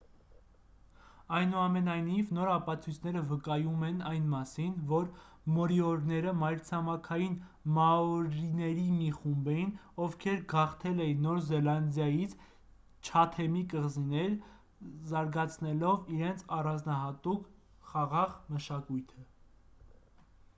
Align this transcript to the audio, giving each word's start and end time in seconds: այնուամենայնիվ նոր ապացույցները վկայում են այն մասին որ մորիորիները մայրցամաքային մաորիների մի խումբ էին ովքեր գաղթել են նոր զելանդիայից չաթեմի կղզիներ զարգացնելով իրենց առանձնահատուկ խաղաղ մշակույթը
այնուամենայնիվ 1.39 2.29
նոր 2.35 2.47
ապացույցները 2.53 3.21
վկայում 3.31 3.83
են 3.87 3.99
այն 4.11 4.23
մասին 4.31 4.71
որ 4.91 5.03
մորիորիները 5.57 6.33
մայրցամաքային 6.45 7.35
մաորիների 7.77 8.87
մի 9.01 9.11
խումբ 9.19 9.51
էին 9.53 9.75
ովքեր 10.07 10.41
գաղթել 10.55 11.03
են 11.07 11.21
նոր 11.27 11.43
զելանդիայից 11.51 12.35
չաթեմի 13.11 13.63
կղզիներ 13.77 14.35
զարգացնելով 15.13 16.11
իրենց 16.17 16.45
առանձնահատուկ 16.59 17.47
խաղաղ 17.93 18.37
մշակույթը 18.57 19.27